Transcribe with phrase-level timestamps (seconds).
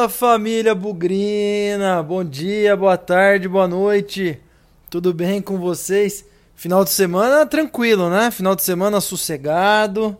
[0.00, 4.40] Fala família Bugrina, bom dia, boa tarde, boa noite,
[4.88, 6.24] tudo bem com vocês?
[6.54, 8.30] Final de semana tranquilo, né?
[8.30, 10.16] Final de semana sossegado,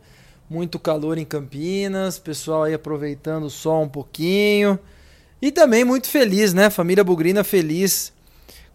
[0.50, 4.78] muito calor em Campinas, pessoal aí aproveitando o sol um pouquinho
[5.40, 6.68] e também muito feliz, né?
[6.68, 8.12] Família Bugrina feliz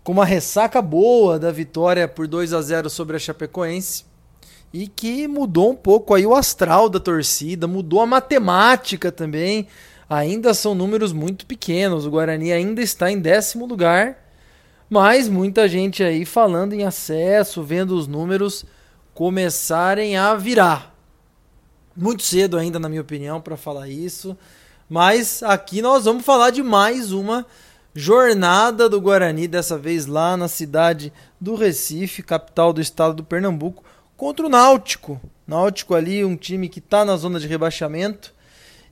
[0.03, 4.05] com uma ressaca boa da vitória por 2 a 0 sobre a Chapecoense
[4.73, 9.67] e que mudou um pouco aí o astral da torcida, mudou a matemática também.
[10.09, 14.23] Ainda são números muito pequenos, o Guarani ainda está em décimo lugar,
[14.89, 18.65] mas muita gente aí falando em acesso, vendo os números
[19.13, 20.95] começarem a virar.
[21.95, 24.37] Muito cedo ainda, na minha opinião, para falar isso,
[24.87, 27.45] mas aqui nós vamos falar de mais uma
[27.95, 33.83] jornada do Guarani, dessa vez lá na cidade do Recife, capital do estado do Pernambuco
[34.17, 35.19] contra o Náutico.
[35.47, 38.33] Náutico ali, um time que está na zona de rebaixamento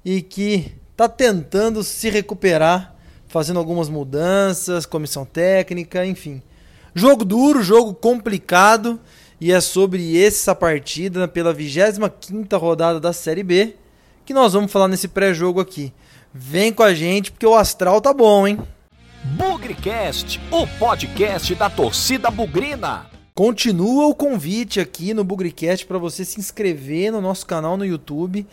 [0.06, 2.96] e que está tentando se recuperar,
[3.28, 6.42] fazendo algumas mudanças, comissão técnica, enfim.
[6.94, 9.00] Jogo duro, jogo complicado
[9.42, 13.76] e é sobre essa partida pela 25ª rodada da Série B
[14.24, 15.92] que nós vamos falar nesse pré-jogo aqui.
[16.32, 18.60] Vem com a gente porque o astral tá bom, hein?
[19.36, 23.08] Bugrecast, o podcast da torcida bugrina.
[23.34, 28.46] Continua o convite aqui no Bugricast para você se inscrever no nosso canal no YouTube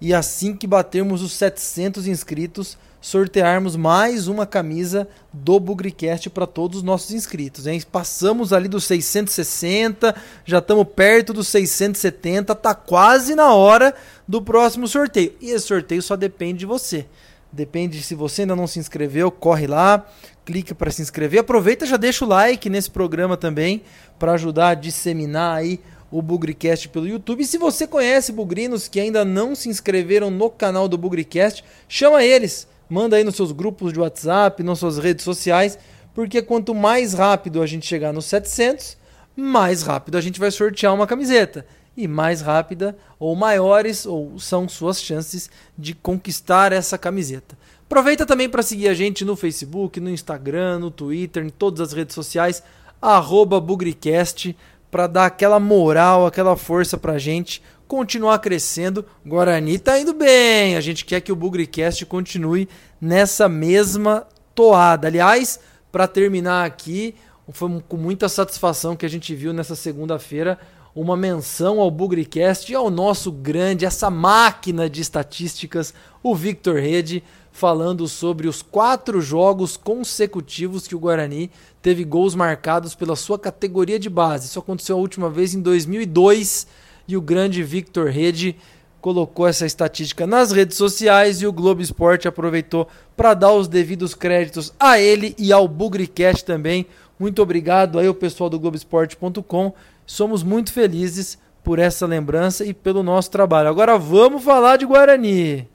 [0.00, 6.78] e assim que batermos os 700 inscritos, sortearmos mais uma camisa do Bugricast para todos
[6.78, 7.66] os nossos inscritos.
[7.66, 7.82] Hein?
[7.90, 13.94] Passamos ali dos 660, já estamos perto dos 670, tá quase na hora
[14.26, 15.32] do próximo sorteio.
[15.40, 17.06] E esse sorteio só depende de você.
[17.52, 20.06] Depende se você ainda não se inscreveu, corre lá,
[20.44, 21.40] clica para se inscrever.
[21.40, 23.82] Aproveita já deixa o like nesse programa também
[24.18, 25.80] para ajudar a disseminar aí
[26.10, 27.42] o Bugricast pelo YouTube.
[27.42, 32.24] E se você conhece bugrinos que ainda não se inscreveram no canal do Bugricast, chama
[32.24, 35.78] eles, manda aí nos seus grupos de WhatsApp, nas suas redes sociais,
[36.14, 38.96] porque quanto mais rápido a gente chegar nos 700,
[39.36, 41.64] mais rápido a gente vai sortear uma camiseta.
[41.96, 47.58] E mais rápida ou maiores ou são suas chances de conquistar essa camiseta.
[47.84, 51.92] Aproveita também para seguir a gente no Facebook, no Instagram, no Twitter, em todas as
[51.92, 52.62] redes sociais
[53.00, 54.54] arroba Bugricast,
[54.90, 59.04] para dar aquela moral, aquela força pra gente continuar crescendo.
[59.26, 62.68] Guarani tá indo bem, a gente quer que o Bugricast continue
[63.00, 65.08] nessa mesma toada.
[65.08, 67.14] Aliás, para terminar aqui,
[67.52, 70.58] foi com muita satisfação que a gente viu nessa segunda-feira
[70.94, 77.22] uma menção ao Bugricast e ao nosso grande, essa máquina de estatísticas, o Victor Rede
[77.52, 81.50] falando sobre os quatro jogos consecutivos que o Guarani
[81.82, 84.46] teve gols marcados pela sua categoria de base.
[84.46, 86.66] Isso aconteceu a última vez em 2002
[87.08, 88.56] e o grande Victor Rede
[89.00, 94.14] colocou essa estatística nas redes sociais e o Globo Esporte aproveitou para dar os devidos
[94.14, 96.86] créditos a ele e ao Bugricast também.
[97.18, 99.74] Muito obrigado aí ao pessoal do Globoesporte.com.
[100.06, 103.68] Somos muito felizes por essa lembrança e pelo nosso trabalho.
[103.68, 105.68] Agora vamos falar de Guarani.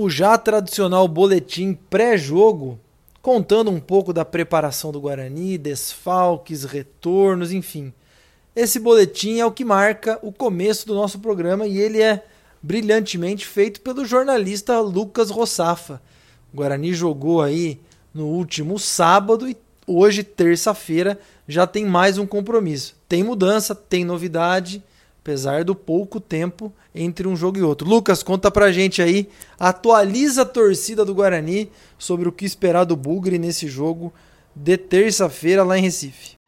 [0.00, 2.78] O já tradicional boletim pré-jogo,
[3.20, 7.92] contando um pouco da preparação do Guarani, desfalques, retornos, enfim.
[8.54, 12.24] Esse boletim é o que marca o começo do nosso programa e ele é
[12.62, 16.00] brilhantemente feito pelo jornalista Lucas Rossafa.
[16.54, 17.80] O Guarani jogou aí
[18.14, 22.94] no último sábado e hoje, terça-feira, já tem mais um compromisso.
[23.08, 24.80] Tem mudança, tem novidade
[25.28, 27.86] apesar do pouco tempo entre um jogo e outro.
[27.86, 29.28] Lucas, conta pra gente aí,
[29.60, 34.10] atualiza a torcida do Guarani sobre o que esperar do Bugre nesse jogo
[34.56, 36.38] de terça-feira lá em Recife.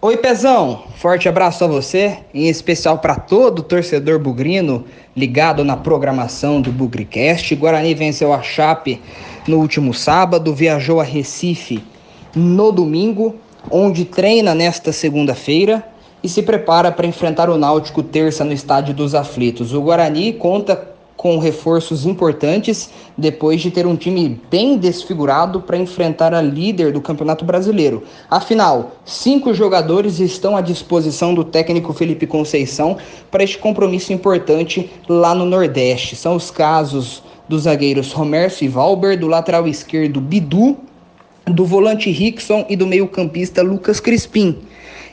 [0.00, 0.85] Oi, Pezão.
[0.96, 7.54] Forte abraço a você, em especial para todo torcedor bugrino ligado na programação do Bugricast.
[7.54, 9.02] Guarani venceu a Chape
[9.46, 11.84] no último sábado, viajou a Recife
[12.34, 13.36] no domingo,
[13.70, 15.86] onde treina nesta segunda-feira
[16.22, 19.74] e se prepara para enfrentar o Náutico terça no Estádio dos Aflitos.
[19.74, 26.34] O Guarani conta com reforços importantes depois de ter um time bem desfigurado para enfrentar
[26.34, 28.02] a líder do Campeonato Brasileiro.
[28.30, 32.98] Afinal, cinco jogadores estão à disposição do técnico Felipe Conceição
[33.30, 36.14] para este compromisso importante lá no Nordeste.
[36.14, 40.76] São os casos dos zagueiros Romércio e Valber, do lateral esquerdo Bidu,
[41.46, 44.58] do volante Rickson e do meio-campista Lucas Crispim.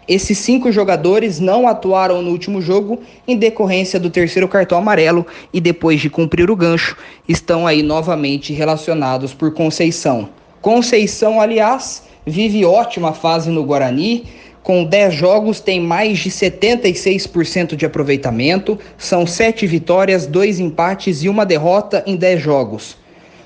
[0.08, 5.62] Esses cinco jogadores não atuaram no último jogo em decorrência do terceiro cartão amarelo e
[5.62, 6.98] depois de cumprir o gancho,
[7.28, 10.30] estão aí novamente relacionados por Conceição.
[10.62, 14.26] Conceição, aliás, vive ótima fase no Guarani.
[14.62, 18.80] Com 10 jogos, tem mais de 76% de aproveitamento.
[18.98, 22.98] São 7 vitórias, 2 empates e uma derrota em 10 jogos.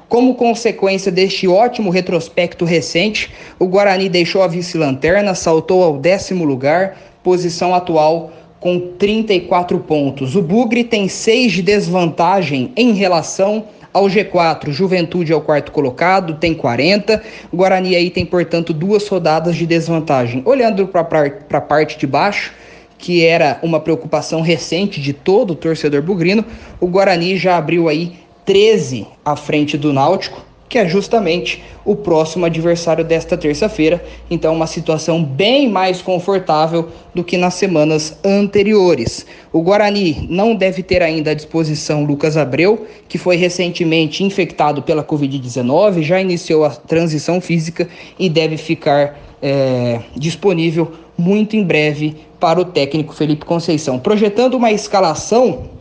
[0.09, 6.97] Como consequência deste ótimo retrospecto recente, o Guarani deixou a vice-lanterna, saltou ao décimo lugar,
[7.21, 10.33] posição atual com 34 pontos.
[10.35, 14.71] O Bugre tem 6 de desvantagem em relação ao G4.
[14.71, 17.21] Juventude é o quarto colocado, tem 40.
[17.51, 20.41] O Guarani aí tem, portanto, duas rodadas de desvantagem.
[20.45, 22.53] Olhando para a parte de baixo,
[22.97, 26.45] que era uma preocupação recente de todo o torcedor bugrino,
[26.79, 28.13] o Guarani já abriu aí
[28.47, 34.03] 13 à frente do Náutico, que é justamente o próximo adversário desta terça-feira.
[34.31, 39.25] Então, uma situação bem mais confortável do que nas semanas anteriores.
[39.51, 45.03] O Guarani não deve ter ainda à disposição Lucas Abreu, que foi recentemente infectado pela
[45.03, 52.61] Covid-19, já iniciou a transição física e deve ficar é, disponível muito em breve para
[52.61, 53.99] o técnico Felipe Conceição.
[53.99, 55.76] Projetando uma escalação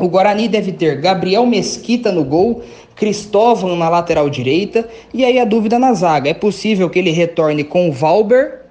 [0.00, 2.62] o Guarani deve ter Gabriel Mesquita no gol,
[2.96, 6.30] Cristóvão na lateral direita e aí a dúvida na zaga.
[6.30, 8.62] É possível que ele retorne com Valber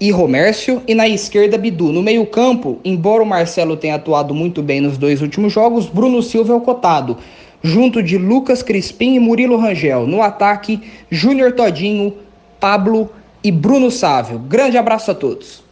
[0.00, 1.92] e Romércio e na esquerda Bidu.
[1.92, 6.54] No meio-campo, embora o Marcelo tenha atuado muito bem nos dois últimos jogos, Bruno Silva
[6.54, 7.18] é o cotado,
[7.62, 10.06] junto de Lucas Crispim e Murilo Rangel.
[10.06, 10.80] No ataque,
[11.10, 12.14] Júnior Todinho,
[12.58, 13.10] Pablo
[13.44, 14.38] e Bruno Sávio.
[14.38, 15.65] Grande abraço a todos.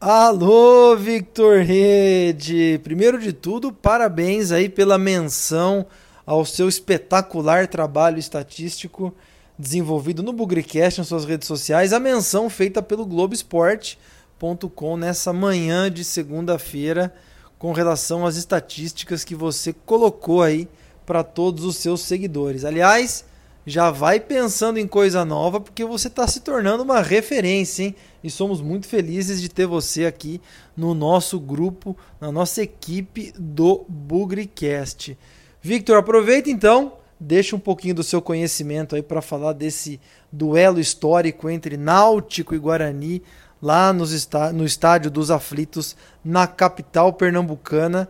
[0.00, 2.80] Alô, Victor Rede!
[2.84, 5.84] Primeiro de tudo, parabéns aí pela menção
[6.24, 9.12] ao seu espetacular trabalho estatístico
[9.58, 11.92] desenvolvido no Bugricast nas suas redes sociais.
[11.92, 17.12] A menção feita pelo Globoesporte.com nessa manhã de segunda-feira
[17.58, 20.68] com relação às estatísticas que você colocou aí
[21.04, 22.64] para todos os seus seguidores.
[22.64, 23.24] Aliás,
[23.68, 27.94] já vai pensando em coisa nova porque você está se tornando uma referência, hein?
[28.24, 30.40] e somos muito felizes de ter você aqui
[30.76, 35.18] no nosso grupo, na nossa equipe do Bugricast.
[35.60, 40.00] Victor, aproveita então, deixa um pouquinho do seu conhecimento aí para falar desse
[40.32, 43.22] duelo histórico entre Náutico e Guarani
[43.60, 48.08] lá nos está no estádio dos Aflitos na capital pernambucana.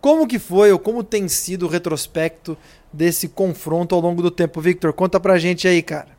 [0.00, 2.56] Como que foi ou como tem sido o retrospecto
[2.92, 4.92] desse confronto ao longo do tempo, Victor?
[4.92, 6.16] Conta pra gente aí, cara.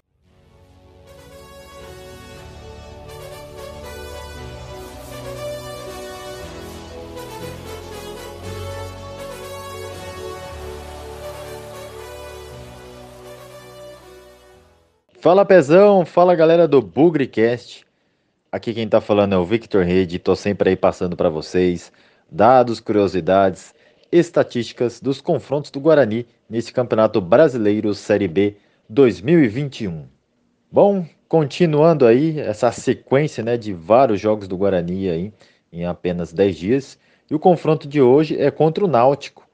[15.21, 17.85] Fala Pezão, fala galera do Bugricast.
[18.51, 21.91] Aqui quem tá falando é o Victor Rede, tô sempre aí passando para vocês
[22.31, 23.73] dados, curiosidades,
[24.11, 28.55] estatísticas dos confrontos do Guarani nesse Campeonato Brasileiro Série B
[28.89, 30.05] 2021.
[30.71, 35.33] Bom, continuando aí essa sequência, né, de vários jogos do Guarani aí
[35.71, 36.99] em apenas 10 dias,
[37.29, 39.47] e o confronto de hoje é contra o Náutico,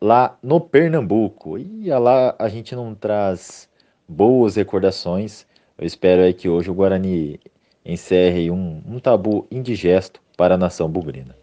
[0.00, 1.58] lá no Pernambuco.
[1.58, 3.68] E lá a gente não traz
[4.08, 5.46] boas recordações.
[5.76, 7.38] Eu espero aí que hoje o Guarani
[7.84, 11.41] encerre um, um tabu indigesto para a nação bugrina.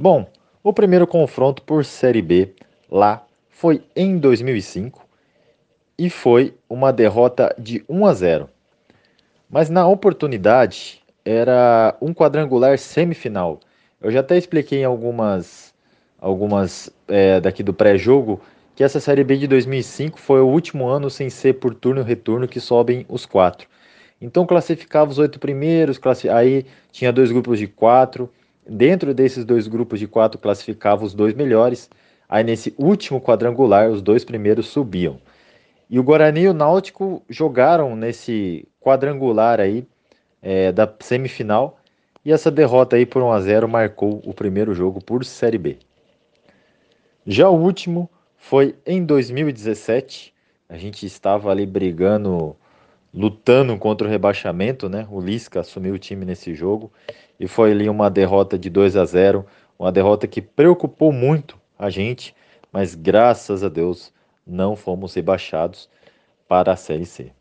[0.00, 0.30] Bom,
[0.62, 2.54] o primeiro confronto por Série B
[2.88, 5.04] lá foi em 2005
[5.98, 8.48] e foi uma derrota de 1 a 0.
[9.50, 13.58] Mas na oportunidade era um quadrangular semifinal.
[14.00, 15.74] Eu já até expliquei em algumas
[16.20, 18.40] algumas é, daqui do pré-jogo
[18.76, 22.04] que essa Série B de 2005 foi o último ano sem ser por turno e
[22.04, 23.66] retorno que sobem os quatro.
[24.22, 25.98] Então classificava os oito primeiros,
[26.32, 28.30] aí tinha dois grupos de quatro.
[28.68, 31.88] Dentro desses dois grupos de quatro classificava os dois melhores.
[32.28, 35.18] Aí nesse último quadrangular os dois primeiros subiam.
[35.88, 39.86] E o Guarani e o Náutico jogaram nesse quadrangular aí
[40.42, 41.80] é, da semifinal.
[42.22, 45.78] E essa derrota aí por 1 a 0 marcou o primeiro jogo por Série B.
[47.26, 50.34] Já o último foi em 2017.
[50.68, 52.54] A gente estava ali brigando,
[53.14, 55.08] lutando contra o rebaixamento, né?
[55.10, 56.92] O Lisca assumiu o time nesse jogo
[57.38, 59.44] e foi ali uma derrota de 2 a 0,
[59.78, 62.34] uma derrota que preocupou muito a gente,
[62.72, 64.12] mas graças a Deus
[64.46, 65.88] não fomos rebaixados
[66.48, 67.32] para a Série C.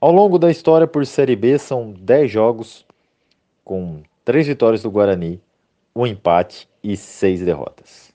[0.00, 2.86] Ao longo da história por Série B são 10 jogos
[3.64, 5.40] com 3 vitórias do Guarani,
[5.94, 8.12] um empate e 6 derrotas.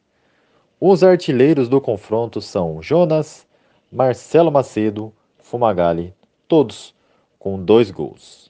[0.80, 3.46] Os artilheiros do confronto são Jonas,
[3.92, 6.14] Marcelo Macedo, Fumagalli
[6.50, 6.96] todos
[7.38, 8.49] com dois gols.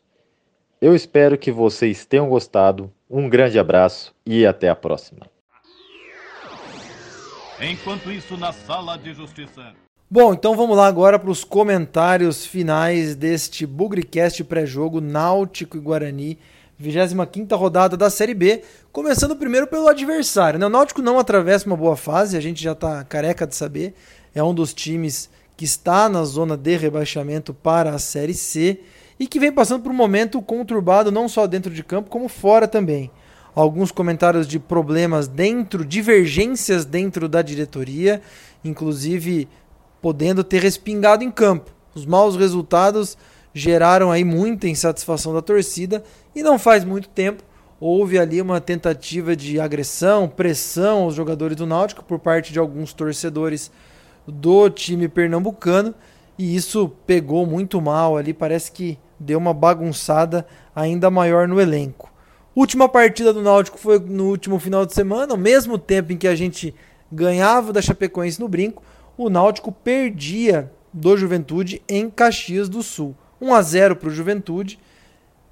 [0.82, 2.90] Eu espero que vocês tenham gostado.
[3.10, 5.28] Um grande abraço e até a próxima.
[7.60, 9.74] Enquanto isso, na sala de justiça.
[10.10, 16.40] Bom, então vamos lá agora para os comentários finais deste Bugricast pré-jogo Náutico e Guarani,
[16.78, 18.64] 25 rodada da Série B.
[18.90, 20.58] Começando primeiro pelo adversário.
[20.58, 20.66] Né?
[20.66, 23.94] O Náutico não atravessa uma boa fase, a gente já está careca de saber.
[24.34, 28.80] É um dos times que está na zona de rebaixamento para a Série C
[29.20, 32.68] e que vem passando por um momento conturbado não só dentro de campo, como fora
[32.68, 33.12] também
[33.54, 38.22] alguns comentários de problemas dentro, divergências dentro da diretoria,
[38.64, 39.50] inclusive
[40.02, 41.72] podendo ter respingado em campo.
[41.94, 43.18] Os maus resultados
[43.54, 47.44] geraram aí muita insatisfação da torcida e não faz muito tempo
[47.80, 52.94] houve ali uma tentativa de agressão, pressão aos jogadores do Náutico por parte de alguns
[52.94, 53.72] torcedores
[54.28, 55.96] do time pernambucano
[56.38, 60.46] e isso pegou muito mal ali, parece que deu uma bagunçada
[60.76, 62.12] ainda maior no elenco.
[62.56, 66.28] Última partida do Náutico foi no último final de semana, ao mesmo tempo em que
[66.28, 66.74] a gente
[67.12, 68.84] ganhava da Chapecoense no brinco,
[69.18, 73.16] o Náutico perdia do Juventude em Caxias do Sul.
[73.42, 74.80] 1 a 0 para o Juventude.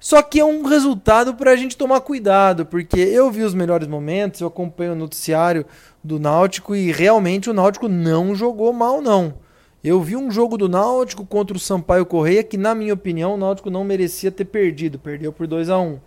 [0.00, 3.88] Só que é um resultado para a gente tomar cuidado, porque eu vi os melhores
[3.88, 5.66] momentos, eu acompanho o noticiário
[6.04, 9.34] do Náutico e realmente o Náutico não jogou mal, não.
[9.82, 13.36] Eu vi um jogo do Náutico contra o Sampaio Correia que, na minha opinião, o
[13.36, 15.98] Náutico não merecia ter perdido, perdeu por 2 a 1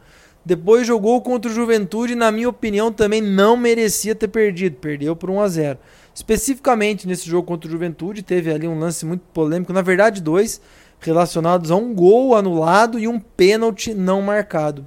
[0.44, 4.78] depois jogou contra o Juventude, na minha opinião, também não merecia ter perdido.
[4.78, 5.80] Perdeu por 1 a 0.
[6.13, 10.60] Especificamente nesse jogo contra o Juventude, teve ali um lance muito polêmico, na verdade, dois,
[11.00, 14.86] relacionados a um gol anulado e um pênalti não marcado.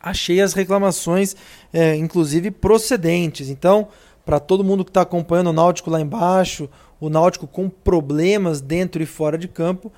[0.00, 1.34] Achei as reclamações,
[1.72, 3.48] é, inclusive, procedentes.
[3.48, 3.88] Então,
[4.24, 6.68] para todo mundo que está acompanhando o Náutico lá embaixo,
[7.00, 9.92] o Náutico com problemas dentro e fora de campo,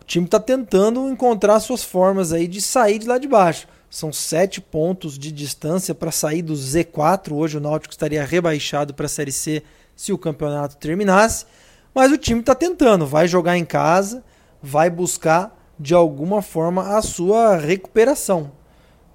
[0.00, 3.66] o time está tentando encontrar suas formas aí de sair de lá de baixo.
[3.90, 7.32] São sete pontos de distância para sair do Z4.
[7.32, 9.62] Hoje o Náutico estaria rebaixado para a Série C
[9.96, 11.46] se o campeonato terminasse.
[11.94, 14.22] Mas o time está tentando, vai jogar em casa,
[14.62, 18.52] vai buscar de alguma forma a sua recuperação.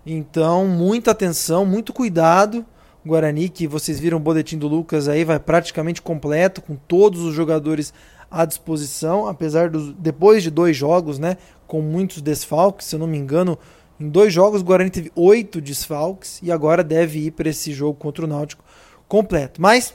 [0.05, 2.65] Então, muita atenção, muito cuidado.
[3.05, 7.33] Guarani, que vocês viram o boletim do Lucas aí, vai praticamente completo, com todos os
[7.33, 7.93] jogadores
[8.31, 13.07] à disposição, apesar dos depois de dois jogos, né, com muitos desfalques, se eu não
[13.07, 13.57] me engano,
[13.99, 17.93] em dois jogos, o Guarani teve oito desfalques e agora deve ir para esse jogo
[17.93, 18.63] contra o Náutico
[19.07, 19.61] completo.
[19.61, 19.93] Mas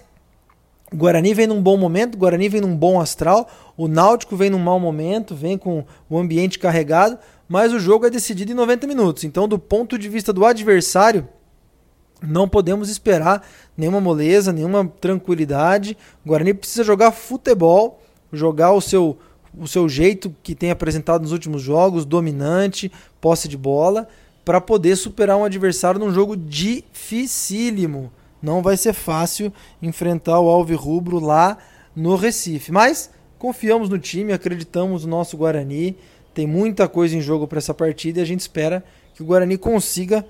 [0.92, 4.50] o Guarani vem num bom momento, o Guarani vem num bom astral, o Náutico vem
[4.50, 8.86] num mau momento, vem com o ambiente carregado, mas o jogo é decidido em 90
[8.86, 9.24] minutos.
[9.24, 11.28] Então, do ponto de vista do adversário,
[12.22, 13.46] não podemos esperar
[13.76, 15.96] nenhuma moleza, nenhuma tranquilidade.
[16.25, 19.18] O Guarani precisa jogar futebol, jogar o seu
[19.56, 24.08] o seu jeito que tem apresentado nos últimos jogos, dominante, posse de bola,
[24.44, 28.12] para poder superar um adversário num jogo dificílimo.
[28.40, 31.58] Não vai ser fácil enfrentar o Alvi Rubro lá
[31.94, 35.96] no Recife, mas confiamos no time, acreditamos no nosso Guarani.
[36.32, 38.84] Tem muita coisa em jogo para essa partida e a gente espera
[39.14, 40.25] que o Guarani consiga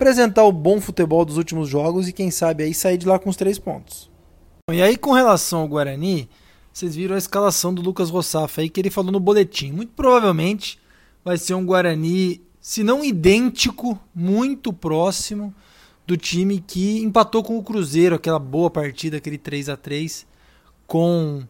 [0.00, 3.28] apresentar o bom futebol dos últimos jogos e quem sabe aí sair de lá com
[3.28, 4.10] os três pontos.
[4.72, 6.26] E aí com relação ao Guarani,
[6.72, 9.70] vocês viram a escalação do Lucas Rossafa aí que ele falou no boletim.
[9.70, 10.78] Muito provavelmente
[11.22, 15.54] vai ser um Guarani, se não idêntico, muito próximo
[16.06, 20.26] do time que empatou com o Cruzeiro, aquela boa partida, aquele 3 a 3
[20.86, 21.42] com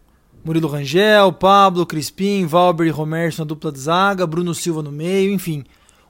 [0.44, 5.32] Murilo Rangel, Pablo, Crispim, Valber e Romerson na dupla de zaga, Bruno Silva no meio,
[5.32, 5.62] enfim.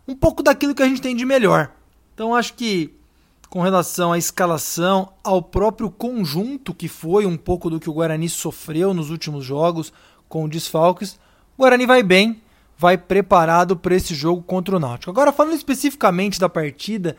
[0.08, 1.70] Um pouco daquilo que a gente tem de melhor.
[2.20, 2.92] Então acho que
[3.48, 8.28] com relação à escalação, ao próprio conjunto que foi um pouco do que o Guarani
[8.28, 9.90] sofreu nos últimos jogos
[10.28, 11.14] com desfalques.
[11.56, 12.42] O Guarani vai bem,
[12.76, 15.10] vai preparado para esse jogo contra o Náutico.
[15.10, 17.16] Agora, falando especificamente da partida,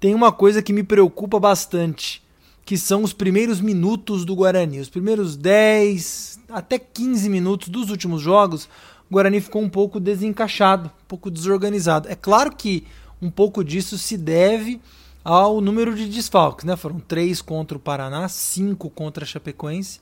[0.00, 2.22] tem uma coisa que me preocupa bastante,
[2.64, 4.80] que são os primeiros minutos do Guarani.
[4.80, 8.64] Os primeiros 10 até 15 minutos dos últimos jogos,
[9.10, 12.08] o Guarani ficou um pouco desencaixado, um pouco desorganizado.
[12.08, 12.86] É claro que
[13.20, 14.80] um pouco disso se deve
[15.24, 16.76] ao número de desfalques, né?
[16.76, 20.00] Foram três contra o Paraná, cinco contra a Chapecoense.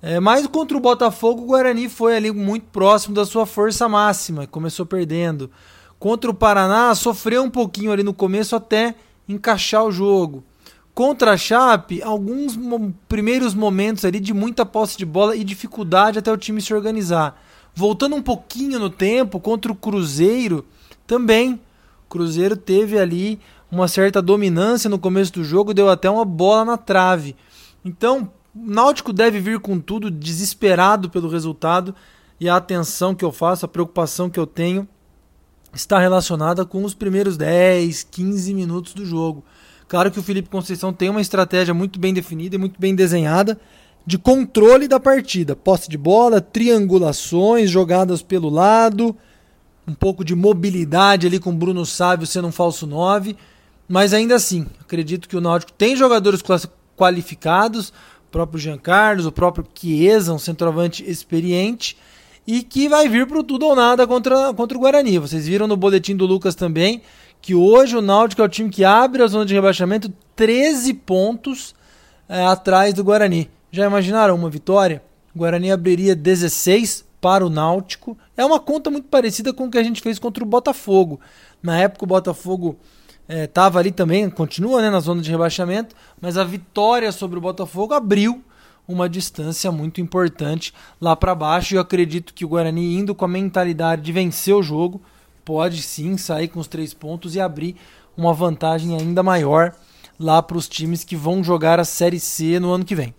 [0.00, 4.46] É, mas contra o Botafogo, o Guarani foi ali muito próximo da sua força máxima,
[4.46, 5.50] começou perdendo.
[5.98, 8.96] Contra o Paraná, sofreu um pouquinho ali no começo até
[9.28, 10.42] encaixar o jogo.
[10.94, 12.58] Contra a Chape, alguns
[13.08, 17.40] primeiros momentos ali de muita posse de bola e dificuldade até o time se organizar.
[17.74, 20.66] Voltando um pouquinho no tempo, contra o Cruzeiro,
[21.06, 21.60] também.
[22.12, 23.40] Cruzeiro teve ali
[23.70, 27.34] uma certa dominância no começo do jogo, deu até uma bola na trave.
[27.82, 31.94] Então, o Náutico deve vir com tudo, desesperado pelo resultado,
[32.38, 34.86] e a atenção que eu faço, a preocupação que eu tenho
[35.72, 39.42] está relacionada com os primeiros 10, 15 minutos do jogo.
[39.88, 43.58] Claro que o Felipe Conceição tem uma estratégia muito bem definida e muito bem desenhada
[44.06, 45.56] de controle da partida.
[45.56, 49.16] Posse de bola, triangulações, jogadas pelo lado,
[49.86, 53.36] um pouco de mobilidade ali com Bruno Sávio sendo um falso 9.
[53.88, 56.42] Mas ainda assim, acredito que o Náutico tem jogadores
[56.96, 61.96] qualificados, o próprio Jean Carlos, o próprio Chiesa, um centroavante experiente,
[62.46, 65.18] e que vai vir para o tudo ou nada contra, contra o Guarani.
[65.18, 67.02] Vocês viram no boletim do Lucas também
[67.42, 71.74] que hoje o Náutico é o time que abre a zona de rebaixamento 13 pontos
[72.28, 73.50] é, atrás do Guarani.
[73.72, 75.02] Já imaginaram uma vitória?
[75.34, 78.16] O Guarani abriria 16 para o Náutico.
[78.36, 81.20] É uma conta muito parecida com o que a gente fez contra o Botafogo.
[81.62, 82.78] Na época o Botafogo
[83.28, 87.42] estava é, ali também, continua né, na zona de rebaixamento, mas a vitória sobre o
[87.42, 88.42] Botafogo abriu
[88.86, 91.74] uma distância muito importante lá para baixo.
[91.74, 95.00] E eu acredito que o Guarani, indo com a mentalidade de vencer o jogo,
[95.44, 97.76] pode sim sair com os três pontos e abrir
[98.16, 99.74] uma vantagem ainda maior
[100.18, 103.14] lá para os times que vão jogar a Série C no ano que vem.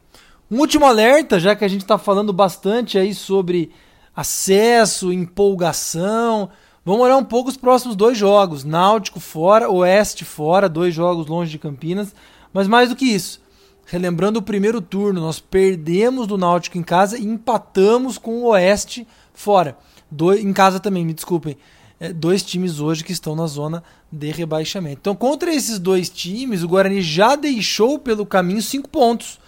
[0.49, 3.71] Um último alerta, já que a gente está falando bastante aí sobre
[4.15, 6.49] acesso, empolgação.
[6.85, 11.51] Vamos olhar um pouco os próximos dois jogos: Náutico fora, Oeste fora, dois jogos longe
[11.51, 12.13] de Campinas.
[12.51, 13.41] Mas mais do que isso,
[13.85, 19.07] relembrando o primeiro turno, nós perdemos do Náutico em casa e empatamos com o Oeste
[19.33, 19.77] fora.
[20.11, 21.57] Do, em casa também, me desculpem
[21.99, 24.99] é, dois times hoje que estão na zona de rebaixamento.
[24.99, 29.39] Então, contra esses dois times, o Guarani já deixou pelo caminho cinco pontos.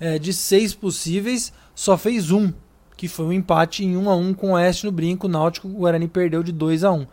[0.00, 2.52] É, de seis possíveis, só fez um,
[2.96, 5.26] que foi um empate em 1 um a 1 um com o Oeste no Brinco.
[5.26, 7.06] O Náutico, o Guarani perdeu de 2 a 1 um.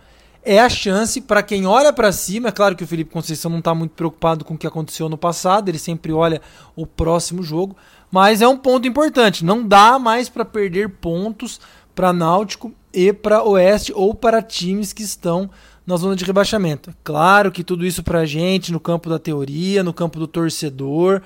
[0.43, 2.49] É a chance para quem olha para cima.
[2.49, 5.17] É claro que o Felipe Conceição não está muito preocupado com o que aconteceu no
[5.17, 6.41] passado, ele sempre olha
[6.75, 7.75] o próximo jogo.
[8.09, 9.45] Mas é um ponto importante.
[9.45, 11.59] Não dá mais para perder pontos
[11.93, 15.49] para Náutico e para Oeste ou para times que estão
[15.85, 16.93] na zona de rebaixamento.
[17.03, 21.21] Claro que tudo isso para a gente, no campo da teoria, no campo do torcedor,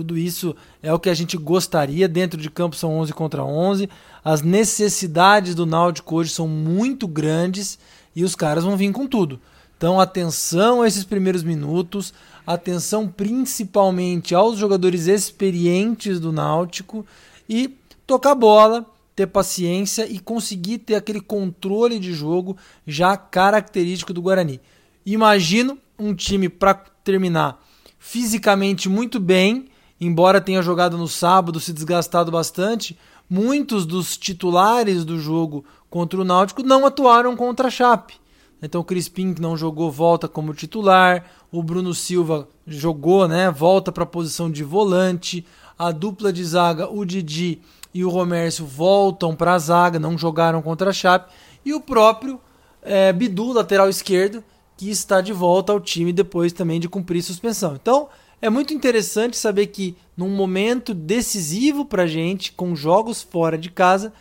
[0.00, 2.08] tudo isso é o que a gente gostaria.
[2.08, 3.86] Dentro de campo são 11 contra 11.
[4.24, 7.78] As necessidades do Náutico hoje são muito grandes
[8.16, 9.38] e os caras vão vir com tudo.
[9.76, 12.14] Então, atenção a esses primeiros minutos,
[12.46, 17.04] atenção principalmente aos jogadores experientes do Náutico
[17.46, 24.22] e tocar bola, ter paciência e conseguir ter aquele controle de jogo já característico do
[24.22, 24.60] Guarani.
[25.04, 26.72] Imagino um time para
[27.04, 27.62] terminar
[27.98, 29.69] fisicamente muito bem,
[30.00, 32.98] embora tenha jogado no sábado, se desgastado bastante.
[33.28, 38.14] Muitos dos titulares do jogo contra o Náutico não atuaram contra a Chape.
[38.62, 43.90] Então o Crispim que não jogou volta como titular, o Bruno Silva jogou, né, volta
[43.90, 45.46] para a posição de volante,
[45.78, 47.60] a dupla de zaga, o Didi
[47.92, 51.32] e o Romércio voltam para a zaga, não jogaram contra a Chape.
[51.64, 52.40] E o próprio
[52.82, 54.44] é, Bidu, lateral esquerdo,
[54.76, 57.74] que está de volta ao time depois também de cumprir suspensão.
[57.80, 58.08] Então
[58.42, 64.12] é muito interessante saber que num momento decisivo para gente, com jogos fora de casa,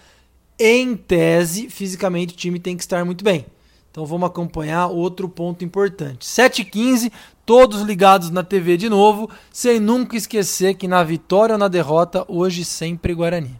[0.58, 3.46] em tese, fisicamente o time tem que estar muito bem.
[3.92, 6.28] Então vamos acompanhar outro ponto importante.
[6.28, 7.12] 7h15,
[7.46, 12.26] todos ligados na TV de novo, sem nunca esquecer que na vitória ou na derrota,
[12.28, 13.56] hoje sempre Guarani.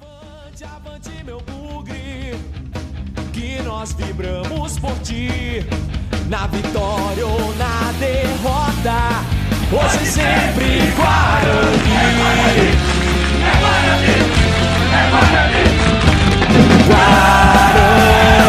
[0.00, 2.34] Avante, avante, meu bugre,
[3.32, 5.28] que nós vibramos por ti.
[6.28, 11.96] Na vitória ou na derrota, hoje e sempre Guarani.
[13.42, 14.14] É Guarani,
[14.92, 15.62] é Guarani,
[16.86, 18.45] Guarani.